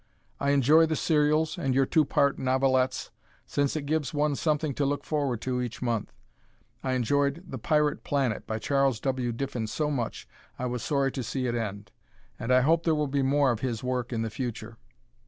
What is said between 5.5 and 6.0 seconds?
each